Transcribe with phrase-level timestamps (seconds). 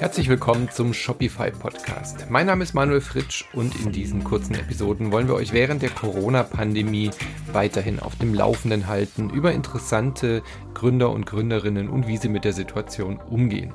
[0.00, 2.30] Herzlich willkommen zum Shopify Podcast.
[2.30, 5.90] Mein Name ist Manuel Fritsch und in diesen kurzen Episoden wollen wir euch während der
[5.90, 7.10] Corona-Pandemie
[7.52, 10.42] weiterhin auf dem Laufenden halten über interessante
[10.72, 13.74] Gründer und Gründerinnen und wie sie mit der Situation umgehen.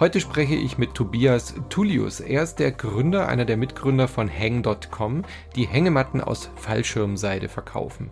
[0.00, 2.20] Heute spreche ich mit Tobias Tullius.
[2.20, 5.26] Er ist der Gründer, einer der Mitgründer von Hang.com,
[5.56, 8.08] die Hängematten aus Fallschirmseide verkaufen.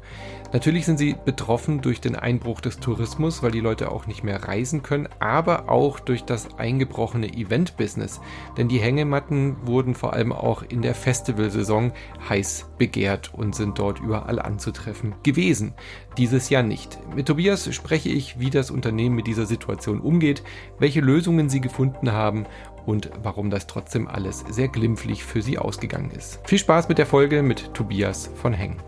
[0.52, 4.44] Natürlich sind sie betroffen durch den Einbruch des Tourismus, weil die Leute auch nicht mehr
[4.44, 8.20] reisen können, aber auch durch das eingebrochene Event-Business.
[8.58, 11.92] Denn die Hängematten wurden vor allem auch in der Festivalsaison
[12.28, 15.72] heiß begehrt und sind dort überall anzutreffen gewesen.
[16.18, 16.98] Dieses Jahr nicht.
[17.14, 20.42] Mit Tobias spreche ich, wie das Unternehmen mit dieser Situation umgeht,
[20.80, 22.44] welche Lösungen sie gefunden haben
[22.86, 26.40] und warum das trotzdem alles sehr glimpflich für sie ausgegangen ist.
[26.44, 28.78] Viel Spaß mit der Folge mit Tobias von Heng.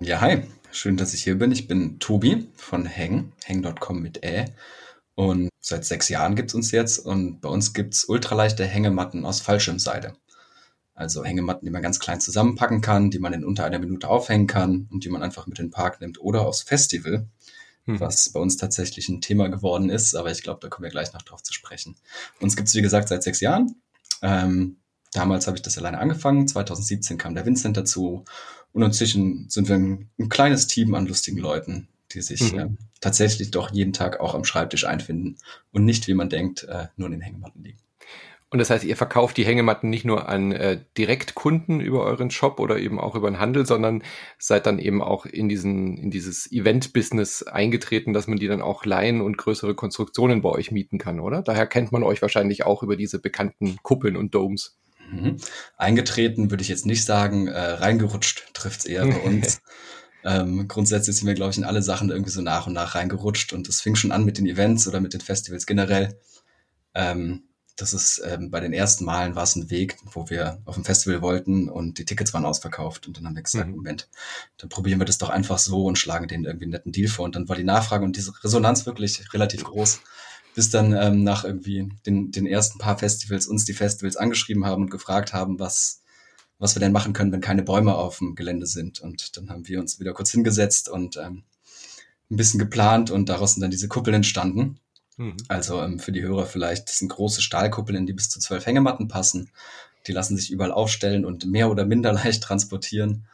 [0.00, 0.42] Ja, hi.
[0.72, 1.52] Schön, dass ich hier bin.
[1.52, 4.46] Ich bin Tobi von Heng, heng.com mit Ä.
[5.14, 9.24] Und seit sechs Jahren gibt es uns jetzt und bei uns gibt es ultraleichte Hängematten
[9.24, 10.14] aus Fallschirmseide.
[11.00, 14.46] Also Hängematten, die man ganz klein zusammenpacken kann, die man in unter einer Minute aufhängen
[14.46, 17.26] kann und die man einfach mit in den Park nimmt oder aufs Festival,
[17.86, 17.98] hm.
[18.00, 20.14] was bei uns tatsächlich ein Thema geworden ist.
[20.14, 21.96] Aber ich glaube, da kommen wir gleich noch drauf zu sprechen.
[22.38, 23.76] Uns gibt es, wie gesagt, seit sechs Jahren.
[24.20, 24.76] Ähm,
[25.14, 26.46] damals habe ich das alleine angefangen.
[26.46, 28.26] 2017 kam der Vincent dazu.
[28.72, 32.58] Und inzwischen sind wir ein, ein kleines Team an lustigen Leuten, die sich mhm.
[32.58, 32.68] äh,
[33.00, 35.38] tatsächlich doch jeden Tag auch am Schreibtisch einfinden
[35.72, 37.80] und nicht, wie man denkt, äh, nur in den Hängematten liegen.
[38.52, 42.58] Und das heißt, ihr verkauft die Hängematten nicht nur an äh, Direktkunden über euren Shop
[42.58, 44.02] oder eben auch über den Handel, sondern
[44.38, 48.84] seid dann eben auch in diesen in dieses Event-Business eingetreten, dass man die dann auch
[48.84, 51.42] leihen und größere Konstruktionen bei euch mieten kann, oder?
[51.42, 54.76] Daher kennt man euch wahrscheinlich auch über diese bekannten Kuppeln und Domes.
[55.12, 55.36] Mhm.
[55.76, 59.60] Eingetreten würde ich jetzt nicht sagen, äh, reingerutscht trifft es eher bei uns.
[60.24, 63.52] ähm, grundsätzlich sind wir, glaube ich, in alle Sachen irgendwie so nach und nach reingerutscht
[63.52, 66.18] und es fing schon an mit den Events oder mit den Festivals generell.
[66.96, 67.44] Ähm,
[67.76, 70.84] das ist ähm, bei den ersten Malen war es ein Weg, wo wir auf ein
[70.84, 73.76] Festival wollten und die Tickets waren ausverkauft und dann haben wir gesagt, mhm.
[73.76, 74.08] Moment,
[74.58, 77.24] dann probieren wir das doch einfach so und schlagen denen irgendwie einen netten Deal vor.
[77.24, 80.00] Und dann war die Nachfrage und diese Resonanz wirklich relativ groß,
[80.54, 84.82] bis dann ähm, nach irgendwie den, den ersten paar Festivals uns die Festivals angeschrieben haben
[84.82, 85.98] und gefragt haben, was
[86.58, 89.00] was wir denn machen können, wenn keine Bäume auf dem Gelände sind.
[89.00, 91.44] Und dann haben wir uns wieder kurz hingesetzt und ähm,
[92.30, 94.78] ein bisschen geplant und daraus sind dann diese Kuppeln entstanden
[95.20, 95.36] Mhm.
[95.48, 98.64] Also ähm, für die Hörer vielleicht, das sind große Stahlkuppeln, in die bis zu zwölf
[98.64, 99.50] Hängematten passen.
[100.06, 103.26] Die lassen sich überall aufstellen und mehr oder minder leicht transportieren.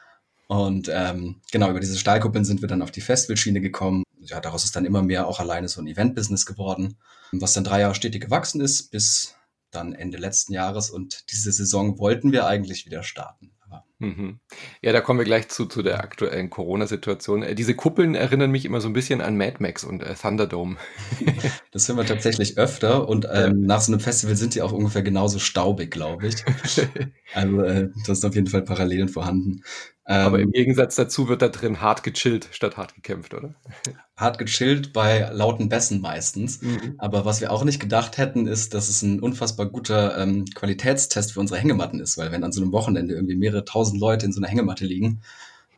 [0.48, 4.02] Und ähm, genau, über diese Stahlkuppeln sind wir dann auf die Festivalschiene gekommen.
[4.20, 6.96] Ja, daraus ist dann immer mehr auch alleine so ein Event-Business geworden,
[7.30, 9.36] was dann drei Jahre stetig gewachsen ist, bis
[9.70, 10.90] dann Ende letzten Jahres.
[10.90, 13.52] Und diese Saison wollten wir eigentlich wieder starten.
[13.98, 14.40] Mhm.
[14.82, 17.42] Ja, da kommen wir gleich zu, zu der aktuellen Corona-Situation.
[17.42, 20.76] Äh, diese Kuppeln erinnern mich immer so ein bisschen an Mad Max und äh, Thunderdome.
[21.72, 25.02] Das hören wir tatsächlich öfter und ähm, nach so einem Festival sind die auch ungefähr
[25.02, 26.42] genauso staubig, glaube ich.
[27.34, 29.62] also äh, das sind auf jeden Fall Parallelen vorhanden.
[30.08, 33.54] Aber im ähm, Gegensatz dazu wird da drin hart gechillt statt hart gekämpft, oder?
[34.16, 36.62] Hart gechillt bei lauten Bässen meistens.
[36.62, 36.94] Mhm.
[36.96, 41.32] Aber was wir auch nicht gedacht hätten, ist, dass es ein unfassbar guter ähm, Qualitätstest
[41.32, 44.32] für unsere Hängematten ist, weil wenn an so einem Wochenende irgendwie mehrere tausend Leute in
[44.32, 45.22] so einer Hängematte liegen,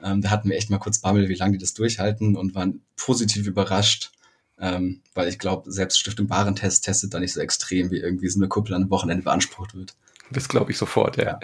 [0.04, 2.82] ähm, da hatten wir echt mal kurz Bammel, wie lange die das durchhalten und waren
[2.96, 4.12] positiv überrascht.
[4.60, 8.40] Ähm, weil ich glaube, selbst Stiftung Warentest testet da nicht so extrem, wie irgendwie so
[8.40, 9.94] eine Kuppel an einem Wochenende beansprucht wird.
[10.30, 11.24] Das glaube ich sofort, ja.
[11.24, 11.40] ja.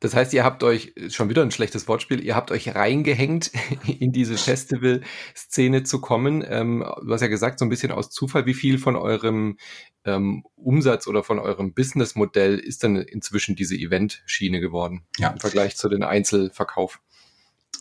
[0.00, 3.50] Das heißt, ihr habt euch, schon wieder ein schlechtes Wortspiel, ihr habt euch reingehängt,
[3.86, 6.44] in diese Festival-Szene zu kommen.
[6.46, 9.58] Ähm, du hast ja gesagt, so ein bisschen aus Zufall, wie viel von eurem
[10.04, 15.30] ähm, Umsatz oder von eurem Businessmodell ist denn inzwischen diese Event-Schiene geworden ja.
[15.30, 17.00] im Vergleich zu den Einzelverkauf?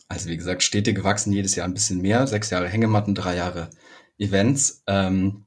[0.08, 2.26] Also wie gesagt, stetig gewachsen, jedes Jahr ein bisschen mehr.
[2.28, 3.70] Sechs Jahre Hängematten, drei Jahre
[4.18, 4.84] Events.
[4.88, 5.46] Ähm,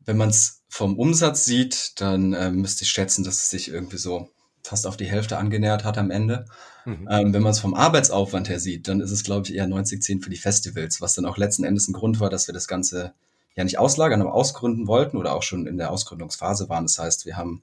[0.00, 3.98] wenn man es vom Umsatz sieht, dann äh, müsste ich schätzen, dass es sich irgendwie
[3.98, 4.30] so
[4.62, 6.46] fast auf die Hälfte angenähert hat am Ende.
[6.86, 7.06] Mhm.
[7.10, 10.22] Ähm, wenn man es vom Arbeitsaufwand her sieht, dann ist es, glaube ich, eher 90-10
[10.22, 13.12] für die Festivals, was dann auch letzten Endes ein Grund war, dass wir das Ganze
[13.54, 16.84] ja nicht auslagern, aber ausgründen wollten oder auch schon in der Ausgründungsphase waren.
[16.84, 17.60] Das heißt, wir haben,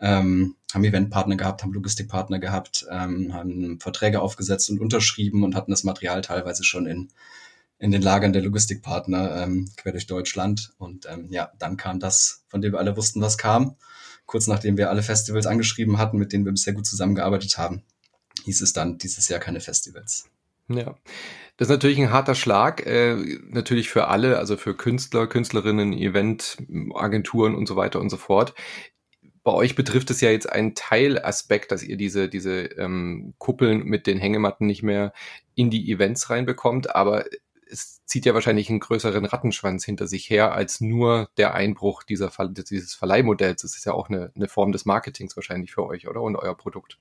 [0.00, 5.70] ähm, haben Eventpartner gehabt, haben Logistikpartner gehabt, ähm, haben Verträge aufgesetzt und unterschrieben und hatten
[5.70, 7.08] das Material teilweise schon in
[7.78, 10.72] in den Lagern der Logistikpartner ähm, quer durch Deutschland.
[10.78, 13.76] Und ähm, ja, dann kam das, von dem wir alle wussten, was kam.
[14.26, 17.82] Kurz nachdem wir alle Festivals angeschrieben hatten, mit denen wir bisher gut zusammengearbeitet haben,
[18.44, 20.28] hieß es dann dieses Jahr keine Festivals.
[20.68, 20.96] Ja,
[21.56, 23.16] das ist natürlich ein harter Schlag, äh,
[23.48, 28.54] natürlich für alle, also für Künstler, Künstlerinnen, Eventagenturen und so weiter und so fort.
[29.44, 34.06] Bei euch betrifft es ja jetzt einen Teilaspekt, dass ihr diese, diese ähm, Kuppeln mit
[34.06, 35.14] den Hängematten nicht mehr
[35.54, 37.24] in die Events reinbekommt, aber
[37.70, 42.30] es zieht ja wahrscheinlich einen größeren Rattenschwanz hinter sich her als nur der Einbruch dieser
[42.70, 43.62] dieses Verleihmodells.
[43.62, 46.22] Das ist ja auch eine, eine Form des Marketings wahrscheinlich für euch, oder?
[46.22, 46.98] Und euer Produkt.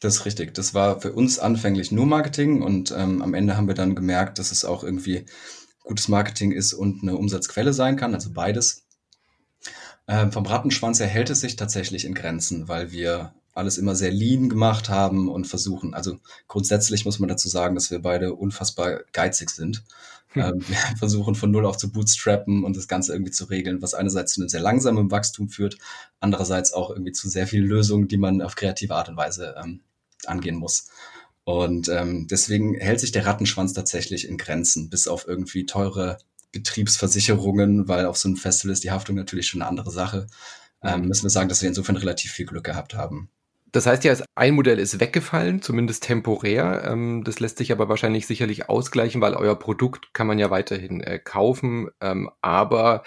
[0.00, 0.54] Das ist richtig.
[0.54, 4.38] Das war für uns anfänglich nur Marketing und ähm, am Ende haben wir dann gemerkt,
[4.38, 5.26] dass es auch irgendwie
[5.84, 8.84] gutes Marketing ist und eine Umsatzquelle sein kann, also beides.
[10.08, 14.10] Ähm, vom Rattenschwanz her hält es sich tatsächlich in Grenzen, weil wir alles immer sehr
[14.10, 16.18] lean gemacht haben und versuchen, also
[16.48, 19.84] grundsätzlich muss man dazu sagen, dass wir beide unfassbar geizig sind.
[20.28, 20.42] Hm.
[20.42, 23.94] Ähm, wir versuchen von null auf zu bootstrappen und das Ganze irgendwie zu regeln, was
[23.94, 25.76] einerseits zu einem sehr langsamen Wachstum führt,
[26.20, 29.80] andererseits auch irgendwie zu sehr vielen Lösungen, die man auf kreative Art und Weise ähm,
[30.26, 30.88] angehen muss.
[31.44, 36.18] Und ähm, deswegen hält sich der Rattenschwanz tatsächlich in Grenzen, bis auf irgendwie teure
[36.52, 40.28] Betriebsversicherungen, weil auf so einem Festival ist die Haftung natürlich schon eine andere Sache.
[40.82, 43.28] Ähm, müssen wir sagen, dass wir insofern relativ viel Glück gehabt haben.
[43.72, 46.84] Das heißt ja, ein Modell ist weggefallen, zumindest temporär.
[46.86, 51.00] Ähm, das lässt sich aber wahrscheinlich sicherlich ausgleichen, weil euer Produkt kann man ja weiterhin
[51.00, 51.88] äh, kaufen.
[52.02, 53.02] Ähm, aber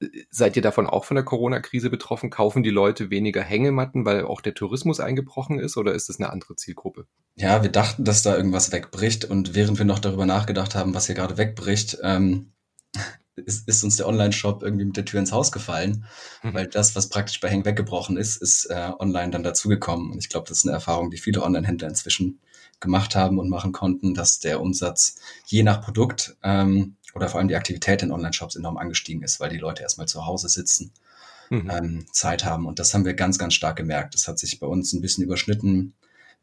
[0.00, 2.30] äh, seid ihr davon auch von der Corona-Krise betroffen?
[2.30, 6.30] Kaufen die Leute weniger Hängematten, weil auch der Tourismus eingebrochen ist oder ist das eine
[6.30, 7.06] andere Zielgruppe?
[7.36, 11.06] Ja, wir dachten, dass da irgendwas wegbricht und während wir noch darüber nachgedacht haben, was
[11.06, 12.52] hier gerade wegbricht, ähm,
[13.46, 16.04] ist, ist uns der Online-Shop irgendwie mit der Tür ins Haus gefallen,
[16.42, 16.54] mhm.
[16.54, 20.12] weil das, was praktisch bei Heng weggebrochen ist, ist äh, online dann dazugekommen.
[20.12, 22.40] Und ich glaube, das ist eine Erfahrung, die viele Online-Händler inzwischen
[22.80, 27.48] gemacht haben und machen konnten, dass der Umsatz je nach Produkt ähm, oder vor allem
[27.48, 30.92] die Aktivität in Online-Shops enorm angestiegen ist, weil die Leute erstmal zu Hause sitzen,
[31.50, 31.70] mhm.
[31.70, 32.66] ähm, Zeit haben.
[32.66, 34.14] Und das haben wir ganz, ganz stark gemerkt.
[34.14, 35.94] Das hat sich bei uns ein bisschen überschnitten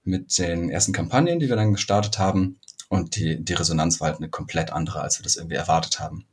[0.04, 2.60] mit den ersten Kampagnen, die wir dann gestartet haben.
[2.90, 6.26] Und die, die Resonanz war halt eine komplett andere, als wir das irgendwie erwartet haben.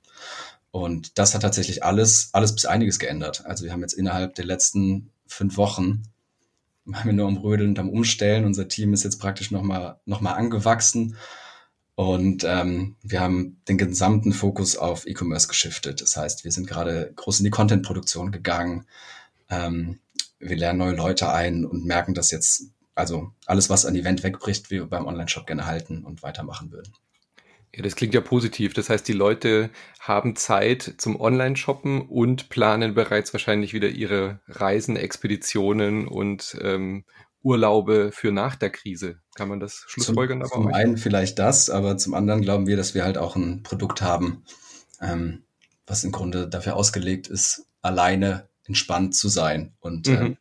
[0.73, 3.45] Und das hat tatsächlich alles, alles bis einiges geändert.
[3.47, 6.03] Also wir haben jetzt innerhalb der letzten fünf Wochen
[6.85, 8.45] waren wir nur am Rödeln und am Umstellen.
[8.45, 11.17] Unser Team ist jetzt praktisch nochmal noch mal angewachsen.
[11.95, 16.01] Und ähm, wir haben den gesamten Fokus auf E-Commerce geschiftet.
[16.01, 18.87] Das heißt, wir sind gerade groß in die Content-Produktion gegangen.
[19.51, 20.01] Ähm,
[20.39, 22.65] wir lernen neue Leute ein und merken, dass jetzt
[22.95, 26.93] also alles, was an Event wegbricht, wir beim Online-Shop gerne halten und weitermachen würden.
[27.75, 28.75] Ja, das klingt ja positiv.
[28.75, 34.97] Das heißt, die Leute haben Zeit zum Online-Shoppen und planen bereits wahrscheinlich wieder ihre Reisen,
[34.97, 37.05] Expeditionen und ähm,
[37.43, 39.17] Urlaube für nach der Krise.
[39.35, 40.41] Kann man das schlussfolgern?
[40.45, 43.63] Zum, zum einen vielleicht das, aber zum anderen glauben wir, dass wir halt auch ein
[43.63, 44.45] Produkt haben,
[45.01, 45.45] ähm,
[45.87, 50.15] was im Grunde dafür ausgelegt ist, alleine entspannt zu sein und mhm.
[50.15, 50.37] ähm,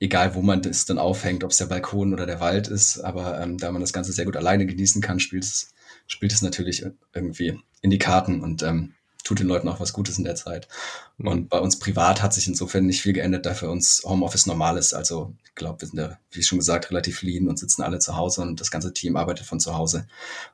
[0.00, 3.40] egal wo man das dann aufhängt, ob es der Balkon oder der Wald ist, aber
[3.40, 5.74] ähm, da man das Ganze sehr gut alleine genießen kann, spielt es
[6.06, 10.18] spielt es natürlich irgendwie in die Karten und ähm, tut den Leuten auch was Gutes
[10.18, 10.68] in der Zeit.
[11.16, 11.28] Mhm.
[11.28, 14.76] Und bei uns privat hat sich insofern nicht viel geändert, da für uns Homeoffice normal
[14.76, 14.92] ist.
[14.92, 18.16] Also ich glaube, wir sind ja, wie schon gesagt, relativ lean und sitzen alle zu
[18.16, 20.06] Hause und das ganze Team arbeitet von zu Hause.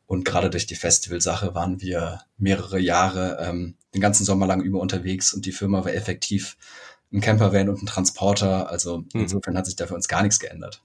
[0.06, 4.79] Und gerade durch die Festivalsache waren wir mehrere Jahre ähm, den ganzen Sommer lang über
[4.79, 6.56] unterwegs und die Firma war effektiv
[7.12, 8.70] ein Campervan und ein Transporter.
[8.70, 9.08] Also mhm.
[9.23, 10.82] insofern hat sich da für uns gar nichts geändert.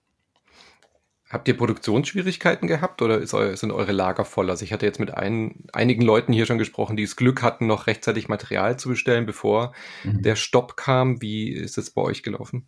[1.27, 4.51] Habt ihr Produktionsschwierigkeiten gehabt oder sind eure Lager voll?
[4.51, 7.66] Also ich hatte jetzt mit ein, einigen Leuten hier schon gesprochen, die das Glück hatten,
[7.66, 9.74] noch rechtzeitig Material zu bestellen, bevor
[10.04, 10.22] mhm.
[10.22, 11.22] der Stopp kam.
[11.24, 12.68] Wie ist es bei euch gelaufen?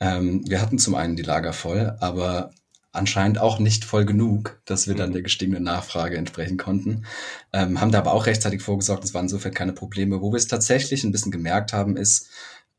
[0.00, 2.50] Ähm, wir hatten zum einen die Lager voll, aber
[2.90, 5.14] anscheinend auch nicht voll genug, dass wir dann mhm.
[5.14, 7.04] der gestiegenen Nachfrage entsprechen konnten.
[7.52, 10.20] Ähm, haben da aber auch rechtzeitig vorgesorgt, es waren insofern keine Probleme.
[10.20, 12.30] Wo wir es tatsächlich ein bisschen gemerkt haben, ist,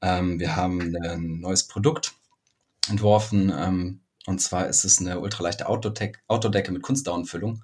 [0.02, 2.14] ähm, wir haben ein neues Produkt
[2.90, 7.64] entworfen, ähm, und zwar ist es eine ultraleichte Outdoor-Decke mit Kunstdaunenfüllung.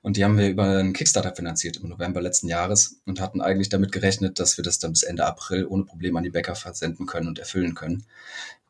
[0.00, 3.68] Und die haben wir über einen Kickstarter finanziert im November letzten Jahres und hatten eigentlich
[3.68, 7.04] damit gerechnet, dass wir das dann bis Ende April ohne Probleme an die Bäcker versenden
[7.04, 8.06] können und erfüllen können.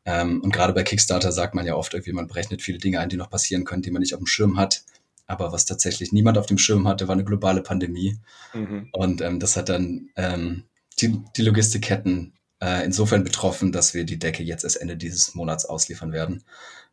[0.05, 3.09] Ähm, und gerade bei Kickstarter sagt man ja oft irgendwie, man berechnet viele Dinge ein,
[3.09, 4.83] die noch passieren können, die man nicht auf dem Schirm hat.
[5.25, 8.17] Aber was tatsächlich niemand auf dem Schirm hatte, war eine globale Pandemie.
[8.53, 8.89] Mhm.
[8.91, 10.63] Und ähm, das hat dann ähm,
[10.99, 15.65] die, die Logistikketten äh, insofern betroffen, dass wir die Decke jetzt erst Ende dieses Monats
[15.65, 16.43] ausliefern werden.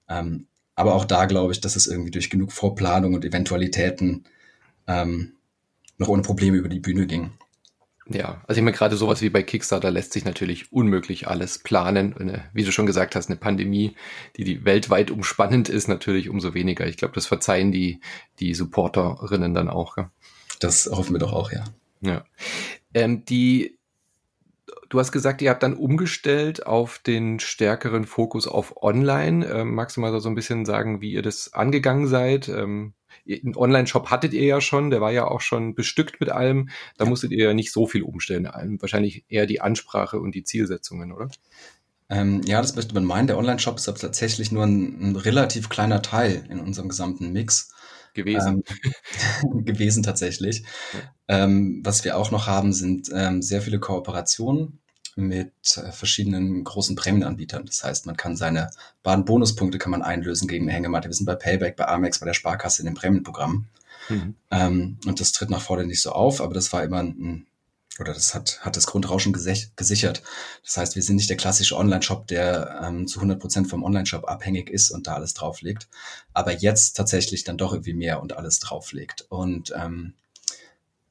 [0.08, 4.24] Ähm, aber auch da glaube ich, dass es irgendwie durch genug Vorplanung und Eventualitäten
[4.86, 5.32] ähm,
[5.98, 7.32] noch ohne Probleme über die Bühne ging.
[8.08, 12.16] Ja, also ich meine, gerade sowas wie bei Kickstarter lässt sich natürlich unmöglich alles planen.
[12.16, 13.96] Eine, wie du schon gesagt hast, eine Pandemie,
[14.36, 16.86] die, die weltweit umspannend ist, natürlich umso weniger.
[16.86, 18.00] Ich glaube, das verzeihen die,
[18.38, 19.96] die Supporterinnen dann auch.
[19.96, 20.10] Ja?
[20.60, 21.64] Das hoffen wir doch auch, ja.
[22.00, 22.24] Ja.
[22.94, 23.76] Ähm, die
[24.88, 29.46] Du hast gesagt, ihr habt dann umgestellt auf den stärkeren Fokus auf Online.
[29.46, 32.48] Ähm, magst du mal so ein bisschen sagen, wie ihr das angegangen seid?
[32.48, 32.94] Ähm,
[33.28, 36.68] einen Online-Shop hattet ihr ja schon, der war ja auch schon bestückt mit allem.
[36.96, 37.10] Da ja.
[37.10, 38.48] musstet ihr ja nicht so viel umstellen.
[38.80, 41.28] Wahrscheinlich eher die Ansprache und die Zielsetzungen, oder?
[42.08, 43.26] Ähm, ja, das möchte man meinen.
[43.26, 47.72] Der Online-Shop ist aber tatsächlich nur ein, ein, relativ kleiner Teil in unserem gesamten Mix.
[48.16, 48.64] Gewesen.
[49.42, 50.64] Ähm, gewesen tatsächlich.
[51.28, 51.44] Ja.
[51.44, 54.80] Ähm, was wir auch noch haben, sind ähm, sehr viele Kooperationen
[55.16, 57.64] mit äh, verschiedenen großen Prämienanbietern.
[57.64, 58.70] Das heißt, man kann seine
[59.02, 61.08] Baden-Bonuspunkte kann man einlösen gegen eine Hängematte.
[61.08, 63.66] Wir sind bei Payback, bei Amex, bei der Sparkasse in dem Prämienprogramm.
[64.08, 64.34] Mhm.
[64.50, 67.46] Ähm, und das tritt nach vorne nicht so auf, aber das war immer ein,
[68.00, 70.22] oder das hat, hat das Grundrauschen gesichert.
[70.64, 74.28] Das heißt, wir sind nicht der klassische Online-Shop, der ähm, zu 100 Prozent vom Online-Shop
[74.28, 75.88] abhängig ist und da alles drauflegt,
[76.32, 79.26] aber jetzt tatsächlich dann doch irgendwie mehr und alles drauflegt.
[79.28, 80.14] Und ähm,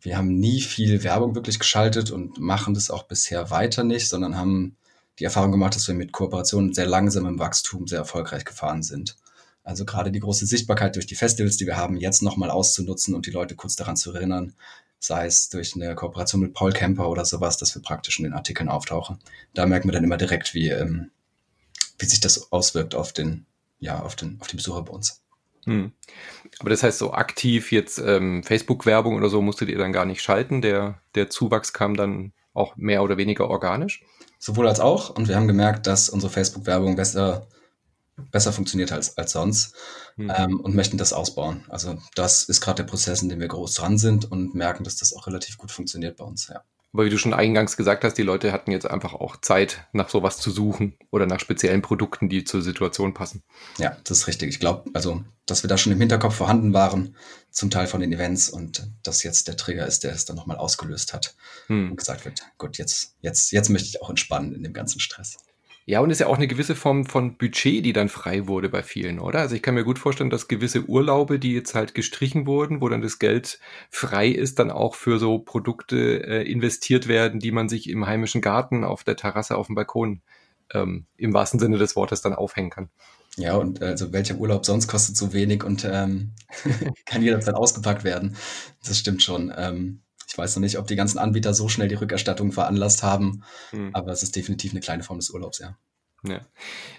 [0.02, 4.38] wir haben nie viel Werbung wirklich geschaltet und machen das auch bisher weiter nicht, sondern
[4.38, 4.78] haben
[5.20, 9.18] die Erfahrung gemacht, dass wir mit Kooperationen sehr langsam im Wachstum sehr erfolgreich gefahren sind.
[9.64, 13.26] Also gerade die große Sichtbarkeit durch die Festivals, die wir haben, jetzt nochmal auszunutzen und
[13.26, 14.54] die Leute kurz daran zu erinnern,
[15.06, 18.34] sei es durch eine Kooperation mit Paul Kemper oder sowas, dass wir praktisch in den
[18.34, 19.20] Artikeln auftauchen.
[19.54, 21.12] Da merken wir dann immer direkt, wie, ähm,
[22.00, 23.46] wie sich das auswirkt auf den,
[23.80, 25.22] ja, auf den, auf die Besucher bei uns.
[25.66, 25.92] Hm.
[26.60, 30.22] Aber das heißt, so aktiv jetzt ähm, Facebook-Werbung oder so musstet ihr dann gar nicht
[30.22, 30.62] schalten.
[30.62, 34.04] Der, der Zuwachs kam dann auch mehr oder weniger organisch?
[34.40, 35.10] Sowohl als auch.
[35.10, 37.48] Und wir haben gemerkt, dass unsere Facebook-Werbung besser,
[38.32, 39.76] besser funktioniert als, als sonst
[40.16, 40.32] hm.
[40.36, 41.66] ähm, und möchten das ausbauen.
[41.70, 44.98] Also das ist gerade der Prozess, in dem wir groß dran sind und merken, dass
[44.98, 46.48] das auch relativ gut funktioniert bei uns.
[46.48, 46.64] Ja.
[46.96, 50.08] Aber wie du schon eingangs gesagt hast, die Leute hatten jetzt einfach auch Zeit, nach
[50.08, 53.44] sowas zu suchen oder nach speziellen Produkten, die zur Situation passen.
[53.78, 54.48] Ja, das ist richtig.
[54.48, 57.18] Ich glaube, also, dass wir da schon im Hinterkopf vorhanden waren,
[57.52, 60.56] zum Teil von den Events und dass jetzt der Trigger ist, der es dann nochmal
[60.56, 61.36] ausgelöst hat
[61.68, 61.92] hm.
[61.92, 65.36] und gesagt wird, gut, jetzt, jetzt, jetzt möchte ich auch entspannen in dem ganzen Stress.
[65.88, 68.82] Ja, und ist ja auch eine gewisse Form von Budget, die dann frei wurde bei
[68.82, 69.40] vielen, oder?
[69.40, 72.90] Also ich kann mir gut vorstellen, dass gewisse Urlaube, die jetzt halt gestrichen wurden, wo
[72.90, 73.60] dann das Geld
[73.92, 78.42] frei ist, dann auch für so Produkte äh, investiert werden, die man sich im heimischen
[78.42, 80.22] Garten, auf der Terrasse, auf dem Balkon
[80.74, 82.90] ähm, im wahrsten Sinne des Wortes dann aufhängen kann.
[83.38, 86.32] Ja, und also welcher Urlaub sonst kostet so wenig und ähm,
[87.06, 88.36] kann jederzeit ausgepackt werden.
[88.84, 89.54] Das stimmt schon.
[89.56, 90.02] Ähm,
[90.36, 93.92] ich weiß noch nicht, ob die ganzen Anbieter so schnell die Rückerstattung veranlasst haben, hm.
[93.94, 95.78] aber es ist definitiv eine kleine Form des Urlaubs, ja.
[96.28, 96.42] Ja.